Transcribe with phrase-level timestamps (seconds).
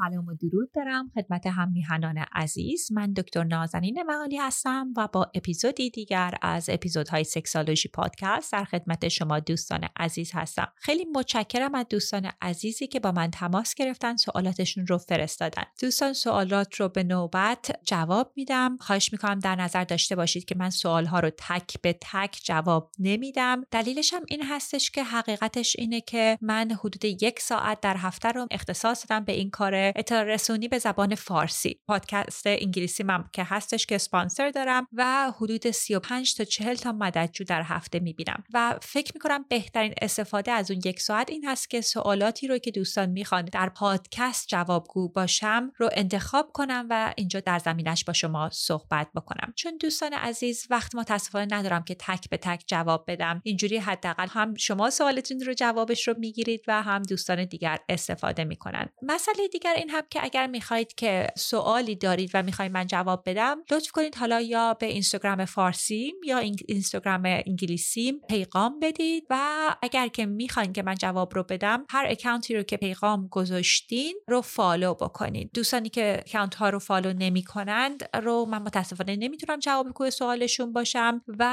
[0.00, 2.92] سلام و درود دارم خدمت هم میهنان عزیز.
[2.92, 9.08] من دکتر نازنین معالی هستم و با اپیزودی دیگر از اپیزودهای سکسالوژی پادکست در خدمت
[9.08, 10.72] شما دوستان عزیز هستم.
[10.76, 15.62] خیلی متشکرم از دوستان عزیزی که با من تماس گرفتن سوالاتشون رو فرستادن.
[15.80, 18.76] دوستان سوالات رو به نوبت جواب میدم.
[18.80, 23.62] خواهش می‌کنم در نظر داشته باشید که من سوالها رو تک به تک جواب نمیدم.
[23.70, 28.46] دلیلش هم این هستش که حقیقتش اینه که من حدود یک ساعت در هفته رو
[28.50, 31.80] اختصاص دادم به این کار اطلاع رسونی به زبان فارسی.
[31.86, 37.44] پادکست انگلیسی من که هستش که اسپانسر دارم و حدود 35 تا 40 تا مددجو
[37.44, 38.44] در هفته می‌بینم.
[38.54, 42.70] و فکر می‌کنم بهترین استفاده از اون یک ساعت این هست که سوالاتی رو که
[42.70, 48.50] دوستان می‌خوان در پادکست جوابگو باشم رو انتخاب کنم و اینجا در زمینش با شما
[48.52, 49.52] صحبت بکنم.
[49.56, 53.40] چون دوستان عزیز وقت متاسفانه ندارم که تک به تک جواب بدم.
[53.44, 58.88] اینجوری حداقل هم شما سوالتون رو جوابش رو می‌گیرید و هم دوستان دیگر استفاده می‌کنن.
[59.02, 63.56] مسئله دیگر این هم که اگر می‌خواهید که سوالی دارید و می‌خواید من جواب بدم
[63.70, 69.36] لطف کنید حالا یا به اینستاگرام فارسیم یا اینستاگرام انگلیسیم پیغام بدید و
[69.82, 74.16] اگر که می‌خواین که من جواب رو بدم هر account ی رو که پیغام گذاشتین
[74.28, 75.50] رو follow بکنید.
[75.54, 81.22] دوستانی که account ها رو follow نمی کنند رو من متاسفانه نمی‌تونم جوابگو سوالشون باشم
[81.38, 81.46] و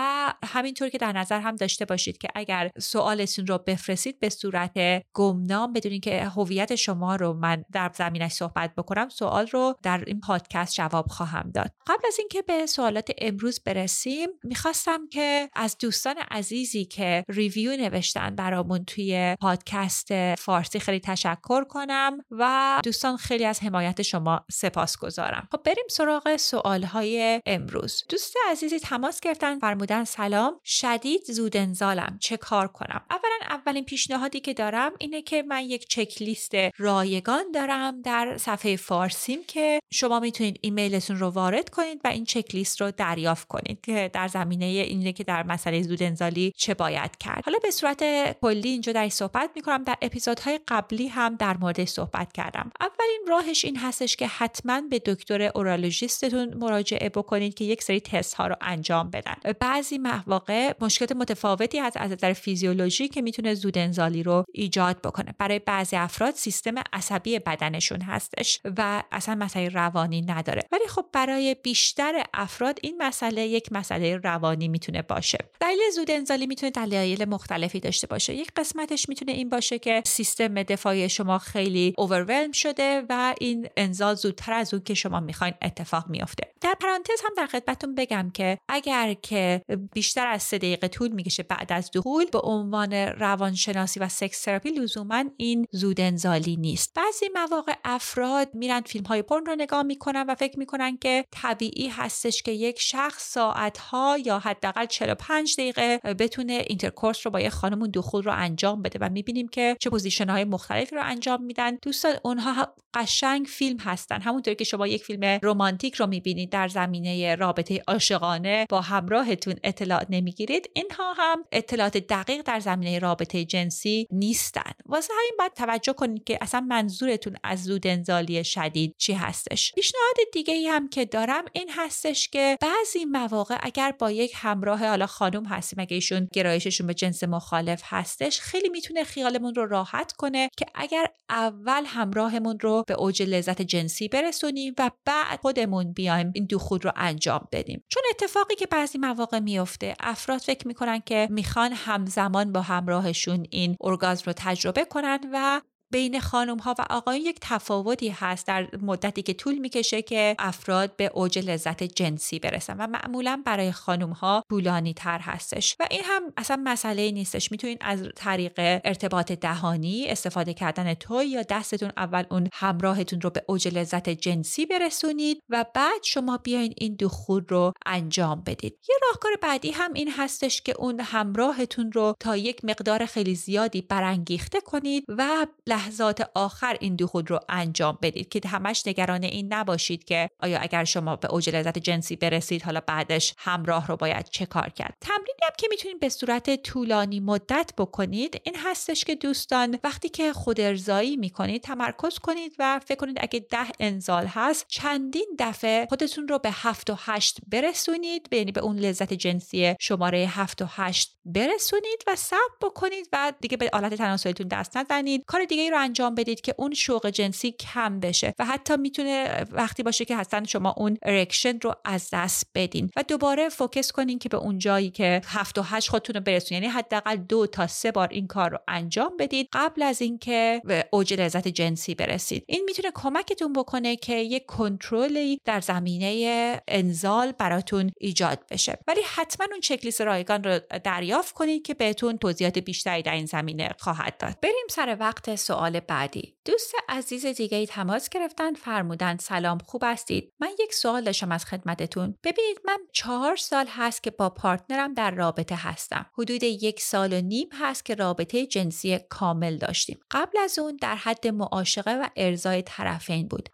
[0.46, 5.74] همینطور که در نظر هم داشته باشید که اگر سوالتون رو بفرستید به صورت گمنام
[5.74, 10.74] بدونید که هویت شما رو من در زمینش صحبت بکنم سوال رو در این پادکست
[10.74, 11.72] جواب خواهم داد.
[11.88, 18.36] قبل از اینکه به سوالات امروز برسیم می‌خواستم که از دوستان عزیزی که ریویو نوشتن
[18.36, 25.48] برامون توی پادکست فارسی خیلی تشکر کنم و دوستان خیلی از حمایت شما سپاس گذارم.
[25.52, 28.04] خب بریم سراغ سوالهای امروز.
[28.10, 34.40] دوست عزیزی تماس گرفتن فرمودن سلام شدید زود انزالم چه کار کنم؟ اولا اولین پیشنهادی
[34.40, 40.20] که دارم اینه که من یک چک لیست رایگان دارم در صفحه فارسیم که شما
[40.20, 44.66] می‌تونید ایمیلتون رو وارد کنید و این چک لیست رو دریافت کنید که در زمینه
[44.66, 47.44] اینه که در مسئله زود انزالی چه باید کرد.
[47.46, 48.04] حالا به صورت
[48.42, 49.84] کلی اینجا در صحبت می‌کنم.
[49.84, 52.72] در اپیزودهای قبلی هم در مورد صحبت کردم.
[52.80, 58.34] اولین راهش این هستش که حتما به دکتر اورولوژیستتون مراجعه بکنید که یک سری تست
[58.34, 59.36] ها رو انجام بدن.
[59.60, 65.36] بعضی مواقع مشکلات متفاوتی هست از نظر فیزیولوژی که می‌تونه زود انزالی رو ایجاد بکنه.
[65.38, 67.40] برای بعضی افراد سیستم عصبی
[67.88, 70.62] بدنشون هستش و اصلا مسئله روانی نداره.
[70.72, 75.38] ولی خب برای بیشتر افراد این مسئله یک مسئله روانی می‌تونه باشه.
[75.60, 78.34] دلیل زود انزالی می‌تونه دلایل مختلفی داشته باشه.
[78.34, 84.16] یک قسمتش می‌تونه این باشه که سیستم دفاعی شما خیلی overwhelm شده و این انزال
[84.16, 86.44] زودتر از اون که شما می‌خواین اتفاق میافته.
[86.62, 89.62] در پرانتز هم در خدمتتون بگم که اگر که
[89.94, 94.70] بیشتر از سه دقیقه طول می‌کشه بعد از دخول به عنوان روانشناسی و sex therapy
[94.70, 96.94] لزوما این زود انزالی نیست.
[96.94, 101.88] بعضی مواقع افراد میرن فیلم های پرن رو نگاه می‌کنن و فکر می‌کنن که طبیعی
[101.88, 107.50] هستش که یک شخص ساعت ها یا حداقل 45 دقیقه بتونه intercourse رو با یه
[107.50, 111.76] خانمون دخول رو انجام بده و می‌بینیم که چه position های مختلفی رو انجام میدن.
[111.82, 114.22] دوستان اونها قشنگ فیلم هستن.
[114.22, 120.06] همونطور که شما یک فیلم رمانتیک رو می‌بینید در زمینه رابطه عاشقانه با همراهتون اطلاع
[120.10, 124.72] نمی‌گیرید اینها هم اطلاعات دقیق در زمینه رابطه جنسی نیستن.
[124.86, 129.72] واسه همین باید توجه کنید که اصلا منظورتون از زود انزالی شدید چی هستش.
[129.76, 134.88] پیشنهاد دیگه ای هم که دارم این هستش که بعضی مواقع اگر با یک همراه
[134.88, 140.12] حالا خانم هستیم اگه ایشون گرایششون به جنس مخالف هستش خیلی می‌تونه خیالمون رو راحت
[140.12, 146.32] کنه که اگر اول همراهمون رو به اوج لذت جنسی برسونیم و بعد خودمون بیایم
[146.36, 147.84] این دخول رو انجام بدیم.
[147.90, 153.76] چون اتفاقی که بعضی مواقع میفته افراد فکر می‌کنن که می‌خوان همزمان با همراهشون این
[153.82, 155.62] ارگازم رو تجربه کنن و
[155.92, 160.96] بین خانم ها و آقایان یک تفاوتی هست در مدتی که طول می‌کشه که افراد
[160.96, 165.76] به اوج لذت جنسی برسن و معمولا برای خانم ها طولانی تر هستش.
[165.80, 167.52] و این هم اصلا مسئله نیستش.
[167.52, 173.44] می‌تونید از طریق ارتباط دهانی استفاده کردن توی یا دستتون اول اون همراهتون رو به
[173.48, 178.80] اوج لذت جنسی برسونید و بعد شما بیاین این دخول رو انجام بدید.
[178.90, 183.82] یه راهکار بعدی هم این هستش که اون همراهتون رو تا یک مقدار خیلی زیادی
[183.82, 190.04] برانگیخته کنید و لحظات آخر این دخول رو انجام بدید که همش نگران این نباشید
[190.04, 194.46] که آیا اگر شما به اوج لذت جنسی برسید حالا بعدش همراه رو باید چه
[194.46, 199.80] کار کرد؟ تمرینی هم که می‌تونید به صورت طولانی مدت بکنید این هستش که دوستان
[199.84, 205.36] وقتی که خود ارضایی می‌کنید تمرکز کنید و فکر کنید اگه ده انزال هست چندین
[205.40, 210.62] دفعه خودتون رو به هفت و هشت برسونید یعنی به اون لذت جنسی شماره هفت
[210.62, 215.24] و هشت برسونید و صبر بکنید و دیگه به آلت تناسلیتون دست نزنید.
[215.28, 219.84] کار دیگه رو انجام بدید که اون شوق جنسی کم بشه و حتی می‌تونه وقتی
[219.84, 224.30] باشه که حتما شما اون erection رو از دست بدین و دوباره focus کنین که
[224.30, 227.92] به اون جایی که هفت و هشت خودتون رو برسونید یعنی حداقل دو تا سه
[227.92, 232.44] بار این کار رو انجام بدید قبل از اینکه به اوج لذت جنسی برسید.
[232.48, 238.78] این می‌تونه کمکتون بکنه که یک کنترلی در زمینه انزال براتون ایجاد بشه.
[238.88, 243.70] ولی حتما اون چکلیست رایگان رو دریافت کنید که بهتون توضیحات بیشتری در این زمینه
[243.80, 244.38] خواهد داد.
[244.42, 245.57] بریم سر وقت سوال
[245.88, 246.36] بعدی.
[246.46, 251.46] دوست عزیز دیگه ای تماس گرفتن فرمودن سلام خوب هستید؟ من یک سوال داشتم از
[251.46, 252.16] خدمتتون.
[252.24, 256.06] ببینید من چهار سال هست که با پارتنرم در رابطه هستم.
[256.14, 260.00] حدود یک سال و نیم هست که رابطه جنسی کامل داشتیم.
[260.12, 263.50] قبل از اون در حد معاشقه و ارزای طرفین بود.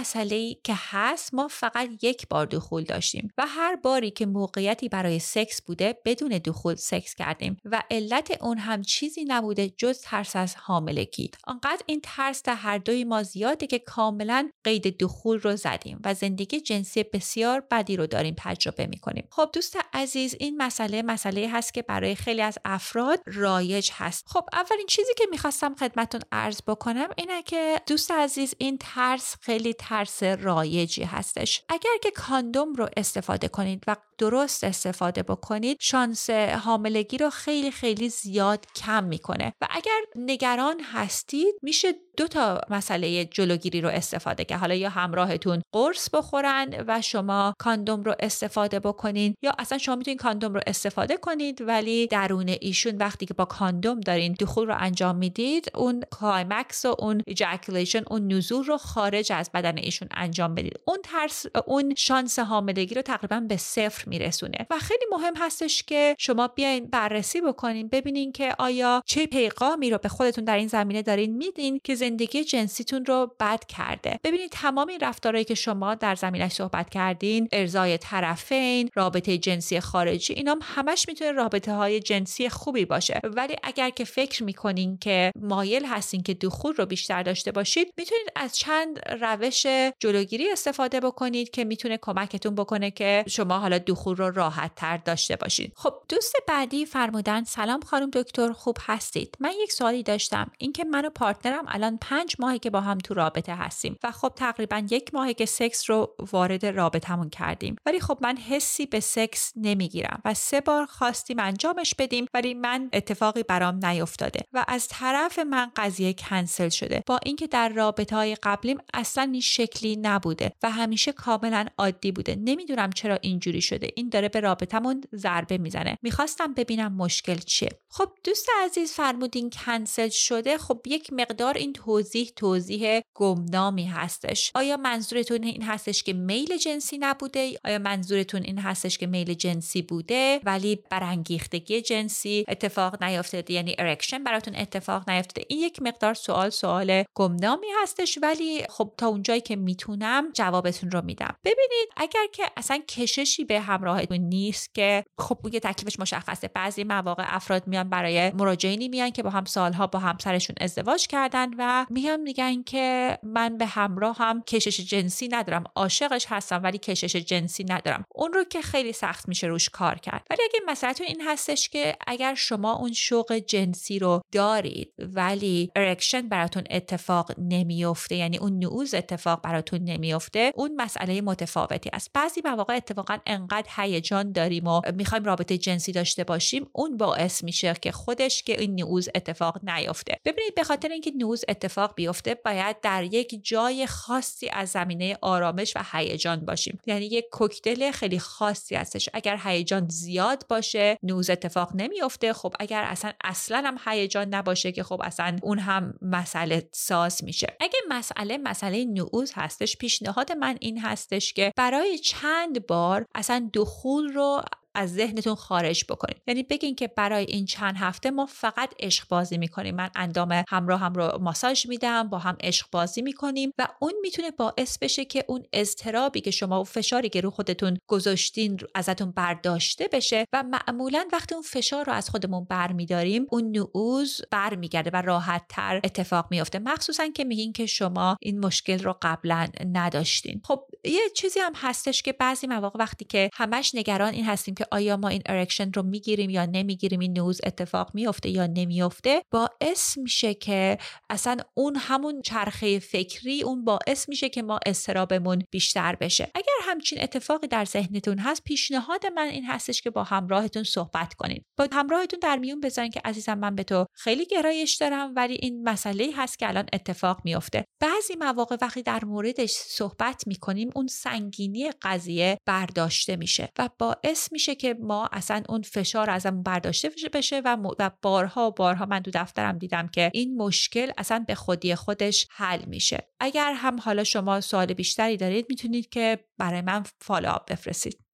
[0.00, 5.18] مسئله که هست ما فقط یک بار دخول داشتیم و هر باری که موقعیتی برای
[5.18, 10.56] سکس بوده بدون دخول سکس کردیم و علت اون هم چیزی نبوده جز ترس از
[10.56, 11.30] حاملگی.
[11.44, 16.14] آنقدر این ترس در هر دوی ما زیاده که کاملا قید دخول رو زدیم و
[16.14, 19.28] زندگی جنسی بسیار بدی رو داریم تجربه می‌کنیم.
[19.30, 24.24] خب دوست عزیز این مسئله مسئله هست که برای خیلی از افراد رایج هست.
[24.28, 29.74] خب اولین چیزی که می‌خواستم خدمتون عرض بکنم اینه که دوست عزیز این ترس خیلی
[29.88, 31.62] ترس رایجی هستش.
[31.68, 38.08] اگر که کاندوم رو استفاده کنید و درست استفاده بکنید شانس حاملگی رو خیلی خیلی
[38.08, 39.52] زیاد کم می‌کنه.
[39.60, 45.62] و اگر نگران هستید میشه دو تا مسئله جلوگیری رو استفاده که حالا یا همراهتون
[45.72, 51.16] قرص بخورن و شما کاندوم رو استفاده بکنین یا اصلا شما می‌تونین کاندوم رو استفاده
[51.16, 56.84] کنید ولی درون ایشون وقتی که با کاندوم دارین دخول رو انجام می‌دید اون climax
[56.84, 60.80] و اون ejaculation اون انزال رو خارج از بدن ایشون انجام بدید.
[60.84, 64.66] اون ترس اون شانس حاملگی رو تقریبا به صفر میرسونه.
[64.70, 69.98] و خیلی مهم هستش که شما بیاین بررسی بکنین ببینین که آیا چه پیغامی رو
[69.98, 74.18] به خودتون در این زمینه دارین میدین که زندگی جنسیتون رو بد کرده.
[74.24, 80.32] ببینید تمام این رفتارهایی که شما در زمینش صحبت کردین ارضای طرفین رابطه جنسی خارجی
[80.32, 83.20] اینا همش می‌تونه رابطه های جنسی خوبی باشه.
[83.24, 88.26] ولی اگر که فکر می‌کنین که مایل هستین که دخول رو بیشتر داشته باشید می‌تونید
[88.36, 89.66] از چند روش
[90.00, 95.36] جلوگیری استفاده بکنید که می‌تونه کمکتون بکنه که شما حالا دخول رو راحت تر داشته
[95.36, 95.72] باشید.
[95.76, 99.36] خب دوست بعدی فرمودن سلام خانم دکتر خوب هستید.
[99.40, 102.98] من یک سوالی داشتم اینکه من و partner م الان پنج ماهی که با هم
[102.98, 107.76] تو رابطه هستیم و خب تقریبا یک ماهی که سکس رو وارد رابطمون کردیم.
[107.86, 112.88] ولی خب من حسی به سکس نمی‌گیرم و سه بار خواستیم انجامش بدیم ولی من
[112.92, 117.02] اتفاقی برام نیفتاده و از طرف من قضیه کنسل شده.
[117.06, 122.36] با اینکه در رابطه های قبلیم اصلا این شکلی نبوده و همیشه کاملا عادی بوده.
[122.40, 123.85] نمی‌دونم چرا اینجوری شده.
[123.94, 125.98] این داره به رابطمون ضربه می‌زنه.
[126.02, 127.68] می‌خواستم ببینم مشکل چیه.
[127.88, 130.58] خب دوست عزیز فرمودین کنسل شده.
[130.58, 134.52] خب یک مقدار این توضیح توضیح گمنامی هستش.
[134.54, 139.82] آیا منظورتون این هستش که میل جنسی نبوده؟ آیا منظورتون این هستش که میل جنسی
[139.82, 143.54] بوده؟ ولی برانگیختگی جنسی اتفاق نیافتاده.
[143.54, 145.46] یعنی erection براتون اتفاق نیافتاده.
[145.48, 148.18] این یک مقدار سوال سوال گمنامی هستش.
[148.22, 151.36] ولی خب تا اونجایی که می‌تونم جوابتون رو میدم.
[151.44, 156.48] ببینید اگر که اصلا کششی به همراهتون نیست که خب یه تکلیفش مشخصه.
[156.48, 161.50] بعضی مواقع افراد میان برای مراجعینی میان که با هم سالها با همسرشون ازدواج کردن
[161.58, 165.64] و میان میگن که من به همراهم کشش جنسی ندارم.
[165.74, 168.04] عاشقش هستم ولی کشش جنسی ندارم.
[168.14, 170.26] اون رو که خیلی سخت میشه روش کار کرد.
[170.30, 176.28] ولی اگه مسئلتون این هستش که اگر شما اون شوق جنسی رو دارید ولی erection
[176.28, 182.10] براتون اتفاق نمیفته یعنی اون نعوظ اتفاق براتون نمیفته اون مسئله متفاوتی است.
[182.14, 187.74] بعضی مواقع اتفاقا انقدر هیجان داریم و می‌خوایم رابطه جنسی داشته باشیم اون باعث میشه
[187.82, 192.80] که خودش که این نعوظ اتفاق نیفته ببینید به خاطر اینکه نعوظ اتفاق بیفته باید
[192.80, 196.78] در یک جای خاصی از زمینه آرامش و هیجان باشیم.
[196.86, 199.08] یعنی یک کوکتل خیلی خاصی هستش.
[199.12, 204.82] اگر هیجان زیاد باشه نعوظ اتفاق نمیفته خب اگر اصلا اصلا هم هیجان نباشه که
[204.82, 207.56] خب اصلا اون هم مسئله ساز میشه.
[207.60, 214.12] اگه مسئله مسئله نعوز هستش پیشنهاد من این هستش که برای چند بار اصلا دخول
[214.12, 214.42] رو
[214.76, 216.22] از ذهنتون خارج بکنید.
[216.26, 219.74] یعنی بگین که برای این چند هفته ما فقط عشق بازی می‌کنیم.
[219.74, 224.30] من اندام همراه هم رو ماساژ میدم با هم عشق بازی می‌کنیم و اون می‌تونه
[224.30, 229.88] باعث بشه که اون اضطرابی که شما و فشاری که رو خودتون گذاشتین ازتون برداشته
[229.92, 235.44] بشه و معمولا وقتی اون فشار رو از خودمون برمیداریم اون نعوز برمیگرده و راحت
[235.48, 240.40] تر اتفاق میفته مخصوصا که میگین که شما این مشکل رو قبلا نداشتین.
[240.44, 244.65] خب یه چیزی هم هستش که بعضی مواقع وقتی که همش نگران این هستیم که
[244.70, 249.98] آیا ما این erection رو می‌گیریم یا نمی‌گیریم این نعوظ اتفاق میفته یا نمیفته باعث
[249.98, 250.78] میشه که
[251.10, 256.30] اصلا اون همون چرخه فکری اون باعث میشه که ما اضطرابمون بیشتر بشه.
[256.34, 261.44] اگر همچین اتفاقی در ذهنتون هست پیشنهاد من این هستش که با همراهتون صحبت کنید.
[261.58, 265.68] با همراهتون در میون بذارین که عزیزم من به تو خیلی گرایش دارم ولی این
[265.68, 271.70] مسئله هست که الان اتفاق میفته بعضی مواقع وقتی در موردش صحبت می‌کنیم اون سنگینی
[271.82, 277.56] قضیه برداشته میشه و باعث میشه که ما اصلا اون فشار ازمون برداشته بشه و,
[278.02, 283.08] بارها بارها من تو دفترم دیدم که این مشکل اصلا به خودی خودش حل میشه.
[283.20, 288.05] اگر هم حالا شما سوال بیشتری دارید می‌تونید که برای من follow-up بفرستید.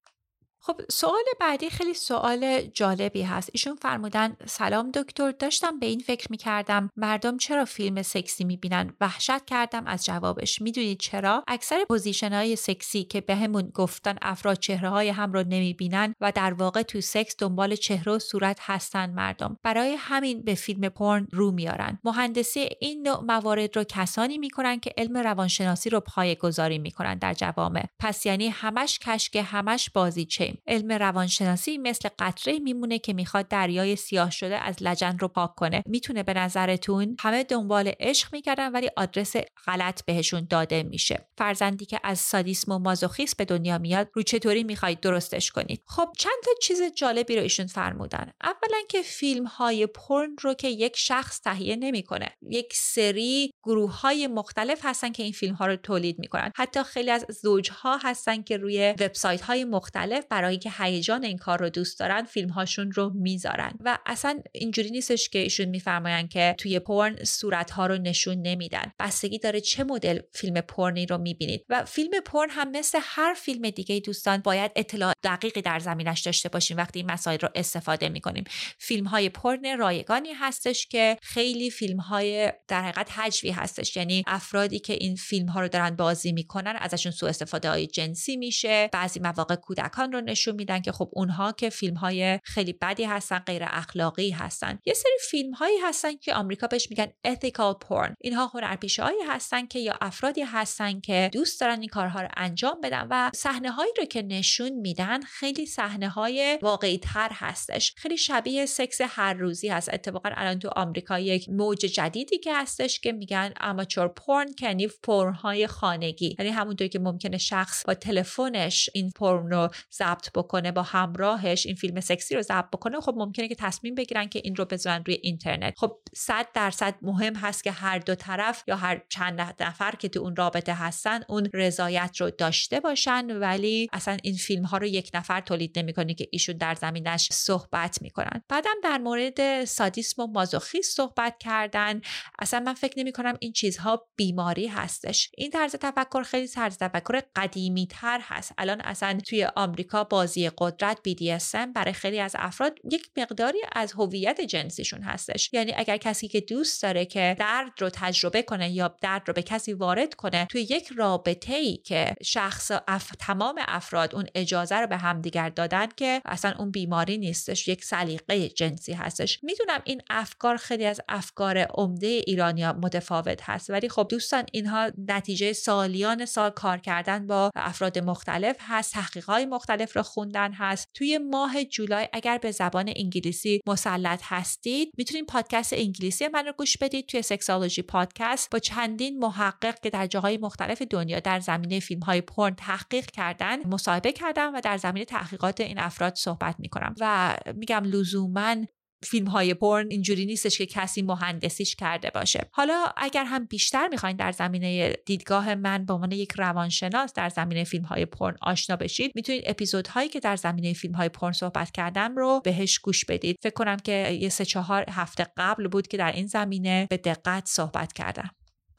[0.65, 3.49] خب سوال بعدی خیلی سوال جالبی هست.
[3.53, 9.45] ایشون فرمودن سلام دکتر داشتم به این فکر می‌کردم مردم چرا فیلم سکسی می‌بینن؟ وحشت
[9.45, 10.61] کردم از جوابش.
[10.61, 16.13] می‌دونید چرا؟ اکثر position های سکسی که بهمون گفتن افراد چهره های هم رو نمی‌بینن
[16.21, 19.57] و در واقع تو سکس دنبال چهره و صورت هستن مردم.
[19.63, 21.99] برای همین به فیلم پرن رو میارن.
[22.03, 27.33] مهندسی این نوع موارد رو کسانی می‌کنن که علم روانشناسی رو پایه گذاری می‌کنن در
[27.33, 27.83] جوامع.
[27.99, 33.95] پس یعنی همش کشک همش بازی چه علم روانشناسی مثل قطره میمونه که می‌خواد دریای
[33.95, 35.83] سیاه شده از لجن رو پاک کنه.
[35.85, 41.27] می‌تونه به نظرتون همه دنبال عشق می‌کردن ولی آدرس غلط بهشون داده میشه.
[41.37, 46.07] فرزندی که از سادیسم و مازوخیسم به دنیا میاد رو چطوری می‌خواید درستش کنید؟ خب
[46.17, 48.31] چند تا چیز جالبی رو ایشون فرمودن.
[48.43, 52.29] اولا که فیلم های پرن رو که یک شخص تهیه نمی‌کنه.
[52.49, 56.51] یک سری گروه های مختلف هستن که این فیلم ها رو تولید می‌کنن.
[56.55, 61.59] حتی خیلی از زوجها هستن که روی وبسایت های مختلف برای که هیجان این کار
[61.59, 63.73] رو دوست دارن فیلم هاشون رو می‌ذارن.
[63.79, 68.91] و اصلا اینجوری نیستش که ایشون میفرماین که توی پرن صورت ها رو نشون نمیدن.
[68.99, 71.65] بستگی داره چه مدل فیلم پرنی رو می‌بینید.
[71.69, 76.49] و فیلم پرن هم مثل هر فیلم دیگه دوستان باید اطلاع دقیقی در زمینش داشته
[76.49, 78.43] باشیم وقتی این مسائل رو استفاده می‌کنیم.
[78.77, 83.97] فیلم های پرن رایگانی هستش که خیلی فیلم های در حقیقت حجوی هستش.
[83.97, 88.37] یعنی افرادی که این فیلم ها رو دارن بازی می‌کنن ازشون سوء استفاده های جنسی
[88.37, 93.03] میشه بعضی مواقع کودکان رو نشون میدن که خب اونها که فیلم های خیلی بدی
[93.03, 94.79] هستن غیر اخلاقی هستن.
[94.85, 98.13] یه سری فیلم هایی هستن که آمریکا بهش میگن ethical porn.
[98.21, 102.81] اینها هنرپیشه هایی هستن که یا افرادی هستن که دوست دارن این کارها رو انجام
[102.83, 107.93] بدن و صحنه هایی رو که نشون میدن خیلی صحنه های واقعی تر هستش.
[107.97, 109.93] خیلی شبیه سکس هر روزی هست.
[109.93, 115.33] اتفاقا الان تو آمریکا یک موج جدیدی که هستش که میگن اماچور پورن کنی پورن
[115.33, 116.35] های خانگی.
[116.39, 121.75] یعنی همونطور که ممکنه شخص با تلفنش این پورن رو ضبط بکنه با همراهش این
[121.75, 125.19] فیلم سکسی رو ضبط بکنه خب ممکنه که تصمیم بگیرن که این رو بذارن روی
[125.21, 125.73] اینترنت.
[125.77, 130.19] خب صد درصد مهم هست که هر دو طرف یا هر چند نفر که تو
[130.19, 135.11] اون رابطه هستن اون رضایت رو داشته باشن ولی اصلا این فیلم ها رو یک
[135.13, 138.41] نفر تولید نمی‌کنه که ایشون در زمینش صحبت می‌کنن.
[138.49, 142.01] بعدم در مورد سادیسم و مازوخیست صحبت کردن
[142.39, 145.31] اصلا من فکر نمی کنم این چیزها بیماری هستش.
[145.37, 148.53] این طرز تفکر خیلی طرز تفکر قدیمی تر هست.
[148.57, 154.41] الان اصلا توی آمریکا بازی قدرت BDSM برای خیلی از افراد یک مقداری از هویت
[154.41, 155.49] جنسیشون هستش.
[155.53, 159.41] یعنی اگر کسی که دوست داره که درد رو تجربه کنه یا درد رو به
[159.41, 163.11] کسی وارد کنه توی یک رابطه ای که شخص اف...
[163.19, 168.49] تمام افراد اون اجازه رو به همدیگر دادن که اصلا اون بیماری نیستش یک سلیقه
[168.49, 169.43] جنسی هستش.
[169.43, 175.53] می‌دونم این افکار خیلی از افکار عمده ایرانیا متفاوت هست ولی خب دوستان اینها نتیجه
[175.53, 180.87] سالیان سال کار کردن با افراد مختلف هست تحقیقات مختلف رو خوندن هست.
[180.93, 186.77] توی ماه جولای اگر به زبان انگلیسی مسلط هستید می‌تونید پادکست انگلیسی من رو گوش
[186.77, 192.01] بدید توی سکسولوژی پادکست با چندین محقق که در جاهای مختلف دنیا در زمینه فیلم
[192.01, 196.95] های پرن تحقیق کردن مصاحبه کردم و در زمینه تحقیقات این افراد صحبت می‌کنم.
[196.99, 198.55] و میگم لزوما
[199.03, 202.49] فیلم های پرن اینجوری نیستش که کسی مهندسیش کرده باشه.
[202.51, 207.63] حالا اگر هم بیشتر می‌خواین در زمینه دیدگاه من به عنوان یک روانشناس در زمینه
[207.63, 212.15] فیلم های پرن آشنا بشید می‌تونید اپیزودهایی که در زمینه فیلم های پرن صحبت کردم
[212.15, 213.37] رو بهش گوش بدید.
[213.41, 217.45] فکر کنم که یه سه چهار هفته قبل بود که در این زمینه به دقت
[217.45, 218.29] صحبت کردم.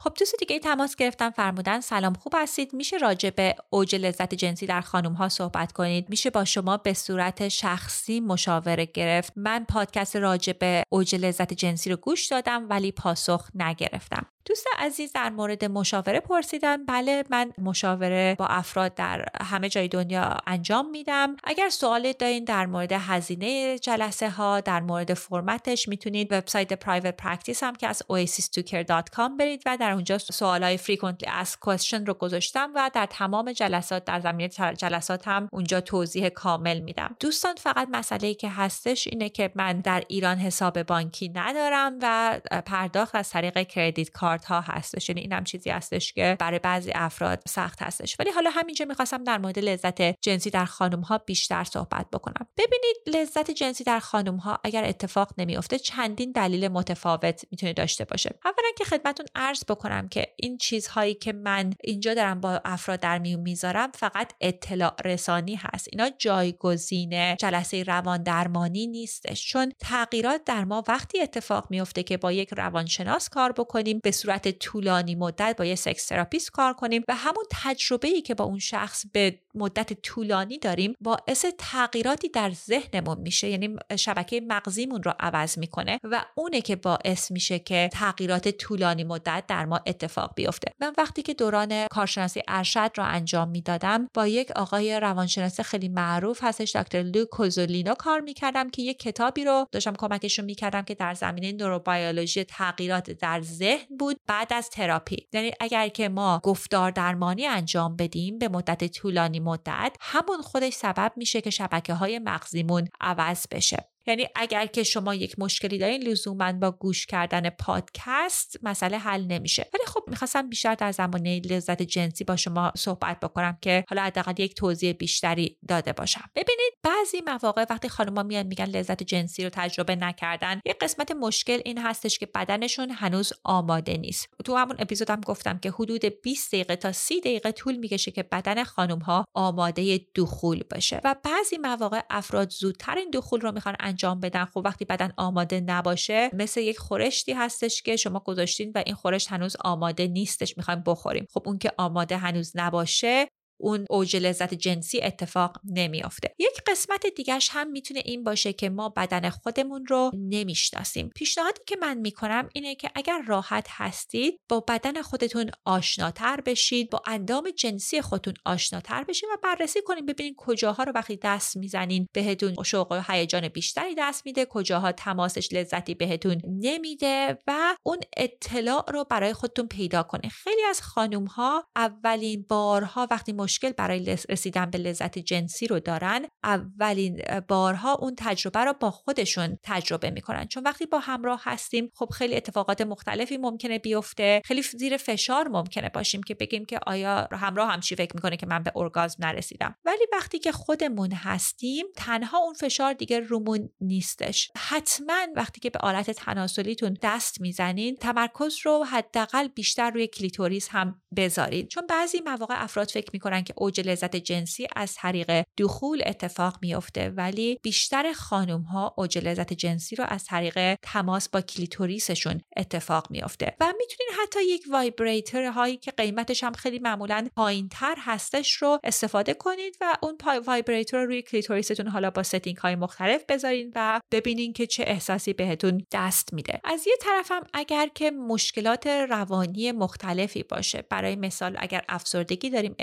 [0.04, 4.66] خب دوست دیگه تماس گرفتن فرمودن سلام خوب هستید؟ میشه راجع به اوج لذت جنسی
[4.66, 6.08] در خانم ها صحبت کنید.
[6.08, 9.32] میشه با شما به صورت شخصی مشاوره گرفت.
[9.36, 14.26] من پادکست راجع به اوج لذت جنسی رو گوش دادم ولی پاسخ نگرفتم.
[14.46, 20.36] دوست عزیز در مورد مشاوره پرسیدن بله من مشاوره با افراد در همه جای دنیا
[20.46, 21.36] انجام میدم.
[21.44, 27.62] اگر سوال دارین در مورد هزینه جلسه ها در مورد فرمتش می‌تونید وبسایت private practice
[27.62, 32.70] م که از oasis2care.com برید و در اونجا سوال های frequently asked question رو گذاشتم
[32.74, 37.16] و در تمام جلسات در زمینه جلسات هم اونجا توضیح کامل میدم.
[37.20, 43.14] دوستان فقط مسئله که هستش اینه که من در ایران حساب بانکی ندارم و پرداخت
[43.14, 45.08] از طریق کردیت کارت ها هستش.
[45.08, 48.16] یعنی اینم چیزی هستش که برای بعضی افراد سخت هستش.
[48.18, 52.46] ولی حالا همینجا می‌خواستم در مورد لذت جنسی در خانم ها بیشتر صحبت بکنم.
[52.56, 58.30] ببینید لذت جنسی در خانم ها اگر اتفاق نمیافته چندین دلیل متفاوت می‌تونه داشته باشه.
[58.44, 63.18] اولا که خدمتون عرض بکنم که این چیزهایی که من اینجا دارم با افراد در
[63.18, 65.88] میون می‌ذارم فقط اطلاع رسانی هست.
[65.92, 69.48] اینا جایگزین جلسه روان درمانی نیستش.
[69.48, 74.58] چون تغییرات در ما وقتی اتفاق میفته که با یک روانشناس کار بکنیم به صورت
[74.58, 78.58] طولانی مدت با یه sex therapist کار کنیم و همون تجربه ای که با اون
[78.58, 85.58] شخص به مدت طولانی داریم باعث تغییراتی در ذهنمون میشه یعنی شبکه مغزیمون رو عوض
[85.58, 90.72] می‌کنه و اونه که باعث میشه که تغییرات طولانی مدت در ما اتفاق بیفته.
[90.80, 96.44] من وقتی که دوران کارشناسی ارشد رو انجام می‌دادم با یک آقای روانشناس خیلی معروف
[96.44, 101.14] هستش دکتر لو کوزولینو کار می‌کردم که یک کتابی رو داشتم کمکشون می‌کردم که در
[101.14, 104.13] زمینه نوروبیولوژی تغییرات در ذهن بود.
[104.26, 105.28] بعد از تراپی.
[105.32, 111.12] یعنی اگر که ما گفتار درمانی انجام بدیم به مدت طولانی مدت همون خودش سبب
[111.16, 113.93] میشه که شبکه های مغزیمون عوض بشه.
[114.06, 119.66] یعنی اگر که شما یک مشکلی دارین لزوما با گوش کردن پادکست مسئله حل نمیشه.
[119.74, 124.34] ولی خب می‌خواستم بیشتر در زمانه لذت جنسی با شما صحبت بکنم که حالا حداقل
[124.38, 126.24] یک توضیح بیشتری داده باشم.
[126.34, 131.60] ببینید بعضی مواقع وقتی خانم‌ها میان میگن لذت جنسی رو تجربه نکردن یک قسمت مشکل
[131.64, 134.28] این هستش که بدنشون هنوز آماده نیست.
[134.44, 138.64] تو همون اپیزودم گفتم که حدود 20 دقیقه تا 30 دقیقه طول می‌کشه که بدن
[138.64, 141.00] خانم‌ها آماده دخول باشه.
[141.04, 144.44] و بعضی مواقع افراد زودتر این دخول رو می‌خوان انجام بدن.
[144.44, 149.32] خب وقتی بدن آماده نباشه مثل یک خورشتی هستش که شما گذاشتین و این خورشت
[149.32, 151.26] هنوز آماده نیستش می‌خوایم بخوریم.
[151.34, 153.28] خب اون که آماده هنوز نباشه
[153.60, 156.34] اون اوج لذت جنسی اتفاق نمیافته.
[156.38, 161.10] یک قسمت دیگرش هم می‌تونه این باشه که ما بدن خودمون رو نمی‌شناسیم.
[161.16, 167.02] پیشنهادی که من می‌کنم اینه که اگر راحت هستید با بدن خودتون آشناتر بشید با
[167.06, 172.54] اندام جنسی خودتون آشناتر بشید و بررسی کنید ببینید کجاها رو وقتی دست می‌زنین بهتون
[172.64, 179.04] شوق و هیجان بیشتری دست میده کجاها تماسش لذتی بهتون نمیده و اون اطلاع رو
[179.04, 184.78] برای خودتون پیدا کنید خیلی از خانم ها اولین بارها وقتی مشکل برای رسیدن به
[184.78, 186.26] لذت جنسی رو دارن.
[186.44, 190.46] اولین بارها اون تجربه رو با خودشون تجربه می‌کنن.
[190.46, 194.42] چون وقتی با همراه هستیم خب خیلی اتفاقات مختلفی ممکنه بیفته.
[194.44, 198.62] خیلی زیر فشار ممکنه باشیم که بگیم که آیا همراهم چی فکر می‌کنه که من
[198.62, 199.74] به ارگاسم نرسیدم.
[199.84, 204.50] ولی وقتی که خودمون هستیم تنها اون فشار دیگه رومون نیستش.
[204.56, 211.02] حتما وقتی که به آلت تناسلیتون دست می‌زنین تمرکز رو حداقل بیشتر روی کلیتوریس هم
[211.16, 216.58] بذارید چون بعضی مواقع افراد فکر می‌کنن که اوج لذت جنسی از طریق دخول اتفاق
[216.62, 223.10] میفته ولی بیشتر خانم ها اوج لذت جنسی رو از طریق تماس با کلیتوریسشون اتفاق
[223.10, 228.52] میفته و می‌تونین حتی یک vibrator هایی که قیمتش هم خیلی معمولا پایین تر هستش
[228.52, 233.72] رو استفاده کنید و اون vibrator رو روی کلیتوریستون حالا با setting های مختلف بذارین
[233.74, 236.60] و ببینین که چه احساسی بهتون دست میده.
[236.64, 242.74] از یه طرفم اگر که مشکلات روانی مختلفی باشه برای مثال اگر افسردگی داریم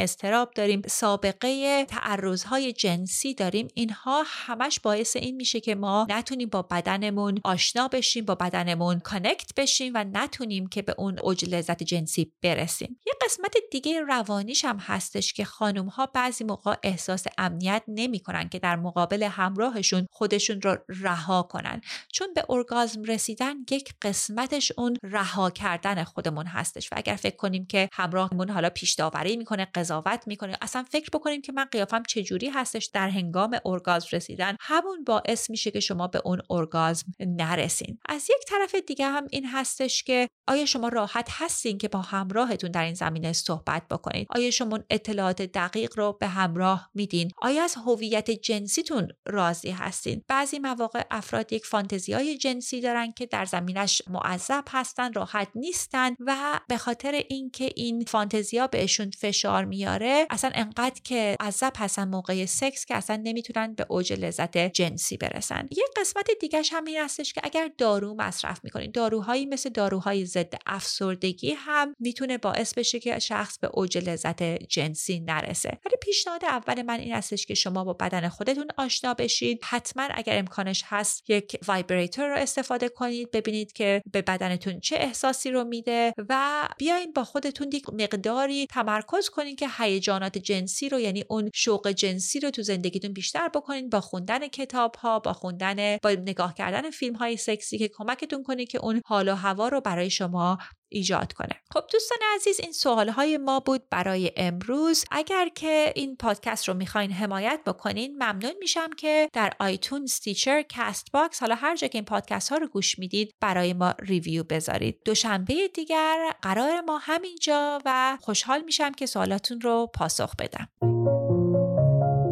[0.42, 6.62] اضطراب داریم سابقه تعرضهای جنسی داریم اینها همش باعث این میشه که ما نتونیم با
[6.62, 12.32] بدنمون آشنا بشیم با بدنمون connect بشیم و نتونیم که به اون اوج لذت جنسی
[12.42, 13.00] برسیم.
[13.08, 18.60] یه قسمت دیگه روانیش هم هستش که خانم ها بعضی موقع احساس امنیت نمی‌کنن که
[18.60, 21.82] در مقابل همراهشون خودشون رو رها کنن.
[22.14, 27.66] چون به ارگازم رسیدن یک قسمتش اون رها کردن خودمون هستش و اگر فکر کنیم
[27.66, 32.50] که همراهمون حالا پیش داوری می‌کنه قضاوت می‌کنه اصلا فکر بکنیم که من قیافم چجوری
[32.50, 34.56] هستش در هنگام ارگازم رسیدن.
[34.60, 38.00] همون باعث میشه که شما به اون ارگازم نرسین.
[38.10, 42.72] از یک طرف دیگه هم این هستش که آیا شما راحت هستین که با همراهتون
[42.72, 47.76] در این زمینه صحبت بکنید آیا شما اطلاعات دقیق رو به همراه میدین؟ آیا از
[47.76, 54.02] هویت جنسیتون راضی هستین؟ بعضی مواقع افراد یک فانتزی های جنسی دارن که در زمینش
[54.08, 61.02] معذب هستن راحت نیستن و به خاطر اینکه این فانتزیا بهشون فشار میاره اصلا انقدر
[61.04, 65.68] که عذب هستن موقع سکس که اصلا نمی‌تونن به اوج لذت جنسی برسن.
[65.72, 70.54] یه قسمت دیگهش هم این هستش که اگر دارو مصرف می‌کنید داروهایی مثل داروهای ضد
[70.66, 75.70] افسردگی هم می‌تونه باعث بشه که شخص به اوج لذت جنسی نرسه.
[75.70, 79.60] ولی پیشنهاد اول من این هستش که شما با بدن خودتون آشنا بشید.
[79.64, 85.52] حتما اگر امکانش هست یک vibrator رو استفاده کنید ببینید که به بدنتون چه احساسی
[85.52, 89.68] رو میده و بیاین با خودتون یک مقداری تمرکز کنید که
[90.12, 94.96] هیجانات جنسی رو یعنی اون شوق جنسی رو تو زندگیتون بیشتر بکنید با خوندن کتاب
[94.96, 99.30] ها با خوندن با نگاه کردن فیلم های سکسی که کمکتون کنه که اون حال
[99.30, 100.58] و هوا رو برای شما
[100.92, 101.62] ایجاد کنه.
[101.74, 105.06] خب دوستان عزیز این سوال های ما بود برای امروز.
[105.12, 111.40] اگر که این پادکست رو می‌خواین حمایت بکنین ممنون میشم که در iTunes Stitcher Castbox
[111.40, 115.00] حالا هر جا که این پادکست ها رو گوش می‌دید برای ما review بذارید.
[115.06, 120.68] دوشنبه دیگر قرار ما همینجا و خوشحال میشم که سوالاتون رو پاسخ بدم.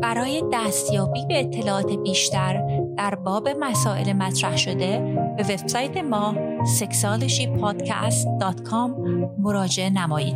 [0.02, 5.00] برای دستیابی به اطلاعات بیشتر در باب مسائل مطرح شده
[5.38, 8.92] به وبسایت ما sexualshypodcast.com
[9.38, 10.36] مراجعه نمایید.